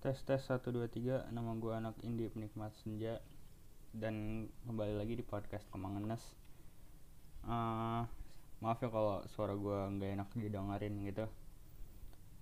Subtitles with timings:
[0.00, 3.20] Tes tes 1 2 3 nama gue anak indie penikmat senja
[3.92, 6.24] dan kembali lagi di podcast Kemang Enes.
[7.44, 8.02] Eh,
[8.64, 11.28] maaf ya kalau suara gue nggak enak didengerin gitu.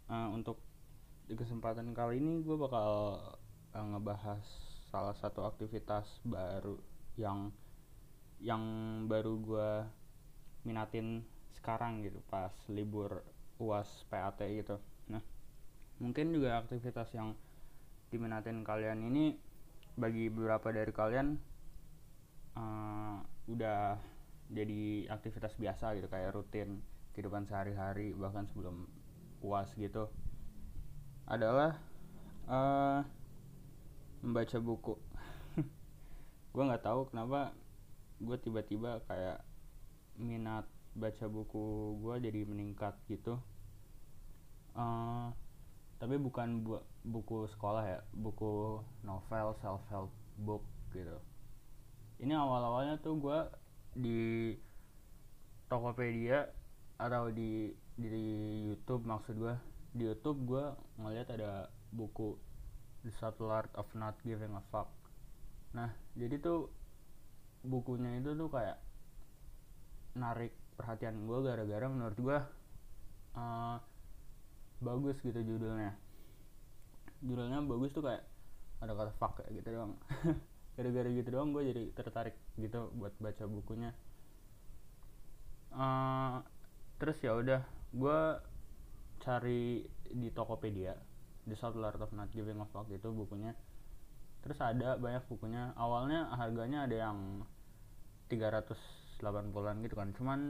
[0.07, 0.63] Eh, untuk
[1.27, 3.19] di kesempatan kali ini gue bakal
[3.75, 4.47] eh, ngebahas
[4.95, 6.79] salah satu aktivitas baru
[7.19, 7.51] yang
[8.39, 8.63] yang
[9.11, 9.71] baru gue
[10.63, 11.27] minatin
[11.59, 13.19] sekarang gitu pas libur
[13.59, 14.79] uas PAT gitu.
[15.11, 15.27] Nah
[15.99, 17.35] mungkin juga aktivitas yang
[18.09, 19.37] diminatin kalian ini
[19.99, 21.37] bagi beberapa dari kalian
[22.57, 23.19] uh,
[23.51, 23.99] udah
[24.49, 26.81] jadi aktivitas biasa gitu kayak rutin
[27.13, 28.89] kehidupan sehari-hari bahkan sebelum
[29.45, 30.09] uas gitu.
[31.29, 31.77] Adalah
[32.49, 33.05] uh,
[34.25, 34.95] membaca buku.
[36.55, 37.53] Gue nggak tahu kenapa
[38.19, 39.47] gue tiba-tiba kayak
[40.19, 40.67] minat
[40.99, 43.39] baca buku gue jadi meningkat gitu.
[44.75, 45.31] Uh,
[45.99, 50.63] tapi bukan bu buku sekolah ya buku novel self help book
[50.95, 51.19] gitu.
[52.23, 53.39] Ini awal awalnya tuh gue
[53.99, 54.21] di
[55.67, 56.47] Tokopedia
[56.99, 58.27] atau di di
[58.71, 59.55] YouTube maksud gue
[59.95, 60.65] di YouTube gue
[61.03, 62.39] ngeliat ada buku
[63.03, 64.91] The Subtle Art of Not Giving a Fuck.
[65.75, 66.71] Nah jadi tuh
[67.67, 68.79] bukunya itu tuh kayak
[70.15, 72.39] narik perhatian gue gara-gara menurut gue
[73.35, 73.77] uh,
[74.79, 75.95] bagus gitu judulnya.
[77.23, 78.23] Judulnya bagus tuh kayak
[78.79, 79.99] ada kata fuck kayak gitu doang.
[80.79, 83.91] Gara-gara gitu doang gue jadi tertarik gitu buat baca bukunya.
[85.75, 86.41] Uh,
[87.03, 87.63] terus ya udah
[87.93, 88.21] gue
[89.19, 90.97] cari di Tokopedia
[91.45, 93.57] The Subtle Art of Not Giving a Fuck itu bukunya.
[94.47, 95.75] Terus ada banyak bukunya.
[95.75, 97.19] Awalnya harganya ada yang
[98.31, 100.15] 380-an gitu kan.
[100.15, 100.41] Cuman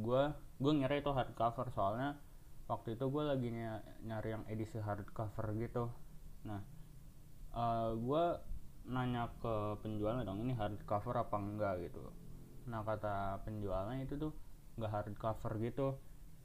[0.00, 2.16] gue uh, gue ngira itu hardcover soalnya
[2.66, 3.48] waktu itu gue lagi
[4.02, 5.90] nyari yang edisi hardcover gitu.
[6.46, 6.60] Nah
[7.54, 8.24] uh, gue
[8.86, 11.74] nanya ke penjualnya dong ini hardcover apa enggak?
[11.86, 12.02] gitu.
[12.66, 14.32] Nah kata penjualnya itu tuh
[14.78, 15.94] nggak hardcover gitu.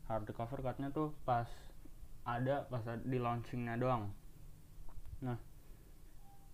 [0.05, 1.49] Hardcover katanya tuh pas
[2.21, 4.13] ada pas di launchingnya doang.
[5.25, 5.37] Nah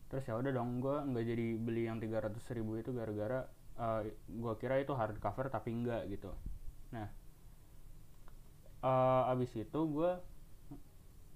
[0.08, 3.44] terus ya udah dong gue nggak jadi beli yang 300 ribu itu gara-gara
[3.76, 6.32] uh, gue kira itu hardcover tapi enggak gitu.
[6.96, 7.27] Nah
[8.82, 10.12] uh, abis itu gue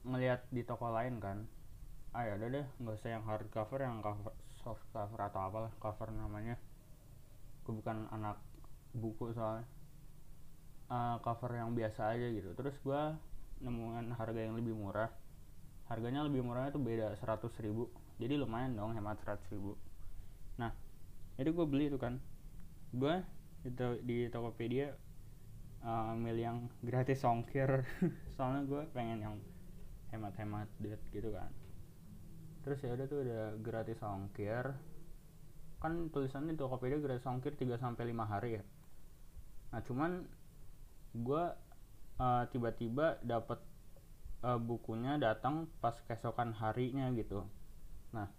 [0.06, 1.46] ngeliat di toko lain kan.
[2.12, 6.12] Ah ya udah deh nggak usah yang hardcover yang cover soft cover atau apalah cover
[6.12, 6.58] namanya.
[7.66, 8.38] Gue bukan anak
[8.94, 9.66] buku soalnya.
[10.92, 12.52] Uh, cover yang biasa aja gitu.
[12.58, 13.02] Terus gue
[13.64, 15.10] nemuin harga yang lebih murah.
[15.88, 17.88] Harganya lebih murahnya tuh beda 100 ribu.
[18.20, 19.80] Jadi lumayan dong hemat 100 ribu.
[20.60, 20.76] Nah
[21.40, 22.20] jadi gue beli itu kan.
[22.92, 23.24] Gue
[23.64, 24.98] itu di Tokopedia
[25.86, 27.86] uh, milih yang gratis ongkir
[28.36, 29.36] soalnya gue pengen yang
[30.12, 31.50] hemat-hemat duit gitu kan.
[32.62, 34.76] Terus ya udah tuh udah gratis ongkir
[35.82, 38.64] kan tulisannya di Tokopedia gratis ongkir 3 sampai 5 hari ya.
[39.74, 40.12] Nah cuman
[41.18, 41.44] gue
[42.22, 43.58] uh, tiba-tiba dapat
[44.46, 47.50] uh, bukunya datang pas keesokan harinya gitu.
[48.14, 48.30] Nah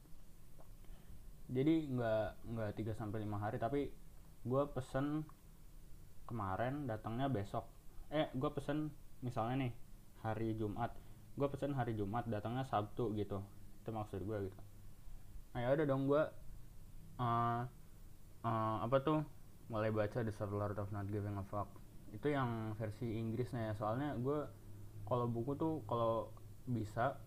[1.51, 3.81] jadi nggak nggak 3 sampai 5 hari tapi
[4.47, 5.27] gue pesen
[6.27, 7.67] kemarin datangnya besok.
[8.13, 8.93] Eh gue pesen
[9.25, 9.73] misalnya nih
[10.23, 10.95] hari Jumat.
[11.35, 13.41] Gue pesen hari Jumat datangnya Sabtu gitu.
[13.83, 14.61] Itu maksud gue gitu.
[15.53, 16.23] Nah ya udah dong gue
[17.21, 17.61] uh,
[18.45, 19.21] uh, apa tuh
[19.69, 21.69] mulai baca The Subtle Art of Not Giving a Fuck.
[22.13, 23.75] Itu yang versi Inggrisnya ya.
[23.77, 24.45] Soalnya gue
[25.09, 26.33] kalau buku tuh kalau
[26.69, 27.19] bisa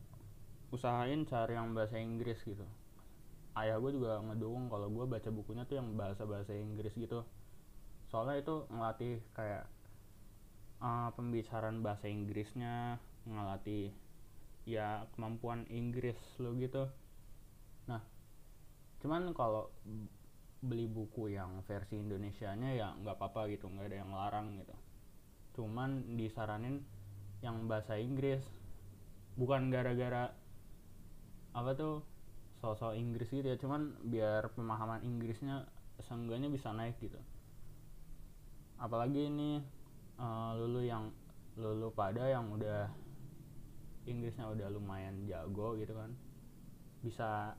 [0.74, 2.66] usahain cari yang bahasa Inggris gitu.
[3.56, 7.24] Ayah gue juga ngedukung kalau gue baca bukunya tuh yang bahasa bahasa Inggris gitu
[8.16, 9.68] soalnya itu ngelatih kayak
[10.80, 12.96] uh, pembicaraan bahasa Inggrisnya
[13.28, 13.92] ngelatih
[14.64, 16.88] ya kemampuan Inggris lo gitu.
[17.92, 18.00] Nah
[19.04, 19.68] cuman kalau
[20.64, 24.76] beli buku yang versi Indonesianya ya nggak apa-apa gitu nggak ada yang larang gitu.
[25.60, 26.88] Cuman disaranin
[27.44, 28.48] yang bahasa Inggris.
[29.36, 30.32] Bukan gara-gara
[31.52, 32.00] apa tuh
[32.64, 35.68] sosok Inggris gitu ya cuman biar pemahaman Inggrisnya
[36.00, 37.20] seenggaknya bisa naik gitu
[38.76, 39.64] apalagi ini
[40.20, 41.12] uh, lulu yang
[41.56, 42.92] lulu pada yang udah
[44.06, 46.14] Inggrisnya udah lumayan jago gitu kan.
[47.02, 47.58] Bisa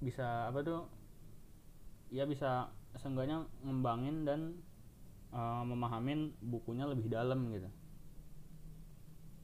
[0.00, 0.88] bisa apa tuh?
[2.08, 4.40] Ya bisa seenggaknya ngembangin dan
[5.36, 7.68] uh, memahamin bukunya lebih dalam gitu.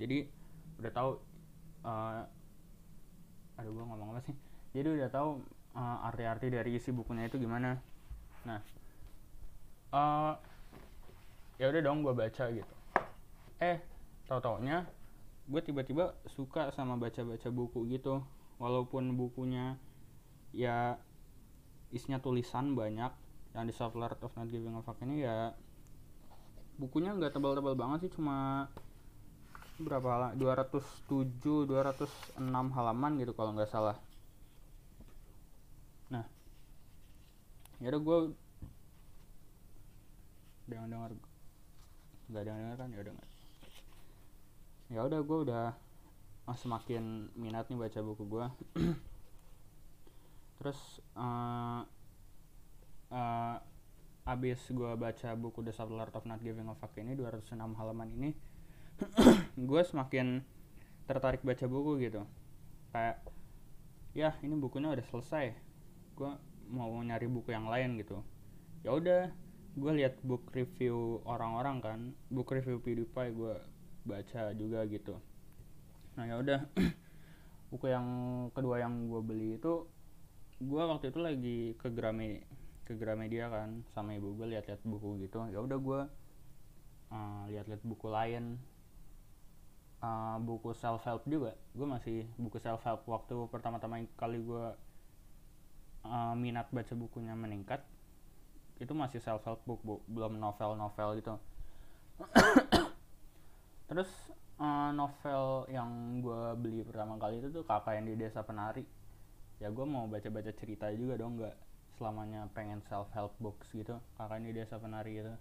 [0.00, 0.24] Jadi
[0.80, 1.10] udah tahu
[1.84, 2.24] uh,
[3.60, 4.36] aduh gua ngomong apa sih?
[4.72, 5.44] Jadi udah tahu
[5.76, 7.76] uh, arti-arti dari isi bukunya itu gimana.
[8.48, 8.64] Nah
[9.92, 10.32] uh,
[11.60, 12.74] ya udah dong gue baca gitu.
[13.60, 13.76] Eh
[14.24, 14.88] tau taunya
[15.44, 18.24] gue tiba-tiba suka sama baca-baca buku gitu.
[18.56, 19.76] Walaupun bukunya
[20.56, 20.96] ya
[21.92, 23.12] isinya tulisan banyak
[23.52, 25.52] yang di Soft Art of Not Giving a Fuck ini ya
[26.80, 28.70] bukunya nggak tebal-tebal banget sih cuma
[29.80, 34.00] berapa halaman 207 206 halaman gitu kalau nggak salah.
[36.08, 36.24] Nah
[37.84, 38.18] ya udah gue
[40.70, 41.12] jangan dengar
[42.30, 42.88] nggak ada yang denger kan?
[42.90, 43.14] Ya udah
[44.90, 45.66] ya udah gue udah
[46.50, 48.46] ah, semakin minat nih baca buku gue
[50.58, 51.86] terus uh,
[53.14, 53.56] uh,
[54.26, 58.10] abis gue baca buku The Subtle Art of Not Giving a Fuck ini 206 halaman
[58.10, 58.30] ini
[59.70, 60.44] gue semakin
[61.10, 62.22] tertarik baca buku gitu.
[62.94, 63.18] Kayak
[64.14, 65.56] ya ini bukunya udah selesai.
[66.14, 66.30] Gue
[66.70, 68.22] mau nyari buku yang lain gitu.
[68.86, 69.32] Ya udah
[69.78, 72.00] gue lihat book review orang-orang kan
[72.32, 73.54] book review PewDiePie gue
[74.02, 75.14] baca juga gitu.
[76.18, 76.60] Nah ya udah
[77.70, 78.06] buku yang
[78.50, 79.86] kedua yang gue beli itu
[80.60, 82.44] gue waktu itu lagi ke Grame
[82.84, 85.46] ke Gramedia kan sama ibu gue lihat-lihat buku gitu.
[85.54, 86.00] Ya udah gue
[87.14, 88.58] uh, lihat-lihat buku lain.
[90.00, 91.54] Uh, buku self help juga.
[91.76, 94.74] Gue masih buku self help waktu pertama-tama kali gue
[96.08, 97.84] uh, minat baca bukunya meningkat
[98.80, 100.00] itu masih self help book bu.
[100.08, 101.34] Belum novel novel gitu.
[103.88, 104.10] Terus
[104.56, 108.82] uh, novel yang gue beli pertama kali itu tuh kakak yang di desa penari.
[109.60, 111.54] Ya gue mau baca baca cerita juga dong nggak
[112.00, 114.00] selamanya pengen self help books gitu.
[114.16, 115.36] Kakak ini desa penari gitu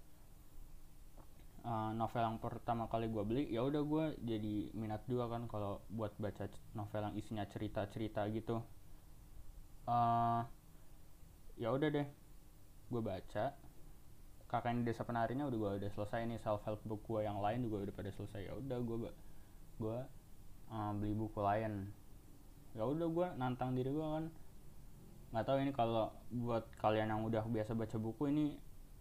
[1.66, 5.84] uh, novel yang pertama kali gue beli ya udah gue jadi minat juga kan kalau
[5.92, 8.62] buat baca novel yang isinya cerita cerita gitu.
[9.90, 10.46] Uh,
[11.58, 12.08] ya udah deh
[12.90, 13.54] gue baca
[14.50, 17.62] kakak ini desa penarinya udah gue udah selesai nih self help book gue yang lain
[17.62, 18.50] juga udah pada selesai.
[18.50, 18.98] Ya udah gue
[19.78, 19.98] gue
[20.74, 21.94] uh, beli buku lain.
[22.74, 24.26] Ya udah gue nantang diri gue kan.
[25.30, 28.46] Nggak tahu ini kalau buat kalian yang udah biasa baca buku ini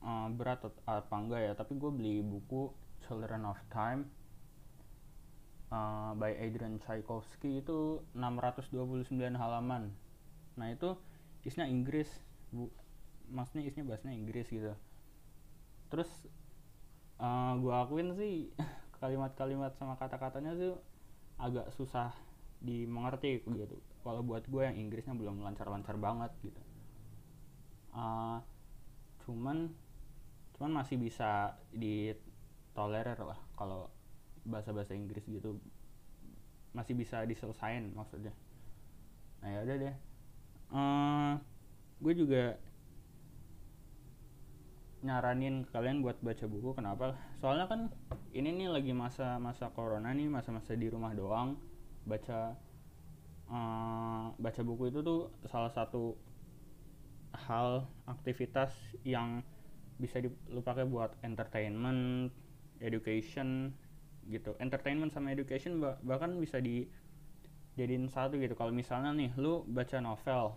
[0.05, 2.69] uh, berat apa enggak ya tapi gue beli buku
[3.08, 4.05] Children of Time
[5.73, 9.96] uh, by Adrian Tchaikovsky itu 629 halaman.
[10.61, 10.93] Nah itu
[11.40, 12.12] isinya Inggris
[12.52, 12.69] bu
[13.33, 14.73] maksudnya isinya bahasanya Inggris gitu.
[15.89, 16.11] Terus
[17.21, 18.53] uh, gue akuin sih
[19.01, 20.75] kalimat-kalimat sama kata-katanya tuh
[21.39, 22.13] agak susah
[22.59, 23.79] dimengerti gitu.
[24.03, 26.61] Kalau buat gue yang Inggrisnya belum lancar-lancar banget gitu.
[27.95, 28.43] Uh,
[29.25, 29.71] cuman
[30.59, 33.93] cuman masih bisa ditolerir lah kalau
[34.43, 35.63] bahasa-bahasa Inggris gitu.
[36.75, 38.35] Masih bisa diselesain maksudnya.
[39.43, 39.97] Nah ya udah deh.
[40.69, 41.33] Uh,
[42.03, 42.59] gue juga
[44.99, 47.81] nyaranin kalian buat baca buku kenapa soalnya kan
[48.35, 51.55] ini nih lagi masa-masa corona nih masa-masa di rumah doang
[52.03, 52.59] baca
[53.47, 56.19] uh, baca buku itu tuh salah satu
[57.35, 58.73] hal aktivitas
[59.05, 59.45] yang
[59.99, 62.31] bisa lu pakai buat entertainment,
[62.79, 63.75] education
[64.31, 64.55] gitu.
[64.62, 66.87] Entertainment sama education bahkan bisa di
[67.75, 68.55] jadiin satu gitu.
[68.55, 70.55] Kalau misalnya nih lu baca novel,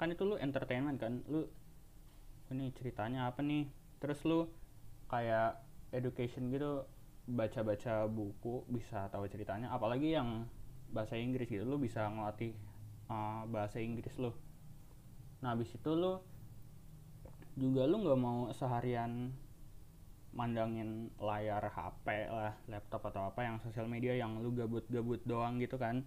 [0.00, 1.46] kan itu lu entertainment kan, lu
[2.50, 3.70] ini ceritanya apa nih?
[4.02, 4.50] Terus lu
[5.10, 5.58] kayak
[5.90, 6.86] education gitu
[7.30, 9.70] baca-baca buku bisa tahu ceritanya.
[9.70, 10.46] Apalagi yang
[10.90, 12.54] bahasa Inggris gitu lu bisa ngelatih
[13.10, 14.34] uh, bahasa Inggris lu.
[15.42, 16.18] Nah habis itu lu
[17.58, 19.34] juga lu nggak mau seharian
[20.30, 25.78] mandangin layar HP lah laptop atau apa yang sosial media yang lu gabut-gabut doang gitu
[25.78, 26.06] kan.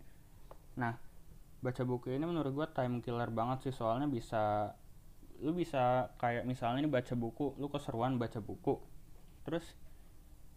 [0.80, 0.96] Nah
[1.64, 4.76] baca buku ini menurut gua time killer banget sih soalnya bisa
[5.42, 8.78] lu bisa kayak misalnya ini baca buku lu keseruan baca buku.
[9.48, 9.66] Terus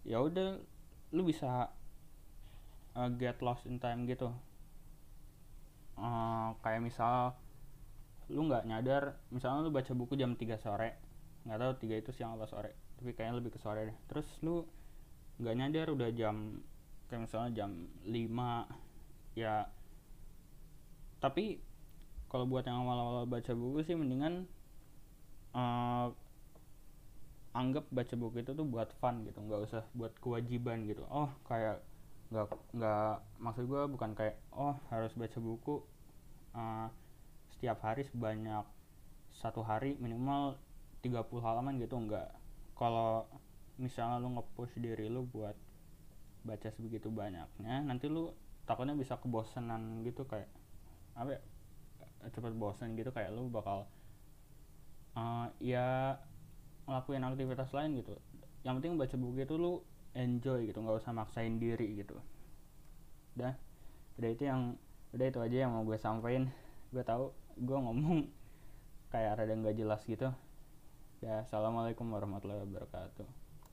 [0.05, 0.61] ya udah
[1.15, 1.73] lu bisa
[2.95, 4.35] uh, get lost in time gitu.
[5.97, 7.39] Uh, kayak misal
[8.29, 10.99] lu nggak nyadar misalnya lu baca buku jam 3 sore
[11.47, 13.97] nggak tahu tiga itu siang apa sore tapi kayaknya lebih ke sore deh.
[14.11, 14.67] Terus lu
[15.41, 16.61] nggak nyadar udah jam
[17.07, 17.71] kayak misalnya jam
[18.03, 19.69] 5 ya
[21.23, 21.61] tapi
[22.27, 24.51] kalau buat yang awal-awal baca buku sih mendingan
[25.57, 26.13] uh,
[27.57, 31.09] anggap baca buku itu tuh buat fun gitu nggak usah buat kewajiban gitu.
[31.09, 31.81] Oh kayak
[32.29, 35.81] nggak nggak maksud gue bukan kayak oh harus baca buku
[36.53, 36.91] uh,
[37.55, 38.67] setiap hari sebanyak
[39.31, 40.59] satu hari minimal
[41.07, 42.35] 30 halaman gitu enggak
[42.75, 43.25] kalau
[43.79, 45.55] misalnya lu nge-push diri lu buat
[46.43, 48.35] baca sebegitu banyaknya nanti lu
[48.67, 50.51] takutnya bisa kebosanan gitu kayak
[51.15, 51.41] apa ya,
[52.35, 53.87] cepet bosan gitu kayak lu bakal
[55.67, 56.15] ya
[56.87, 58.15] ngelakuin aktivitas lain gitu.
[58.63, 59.83] Yang penting baca buku itu lu
[60.15, 62.15] enjoy gitu nggak usah maksain diri gitu.
[63.35, 63.59] Udah
[64.17, 64.79] udah itu yang
[65.11, 66.55] udah itu aja yang mau gue sampein
[66.95, 68.31] gue tahu gue ngomong
[69.13, 70.31] kayak rada nggak jelas gitu.
[71.19, 73.46] Ya assalamualaikum warahmatullahi wabarakatuh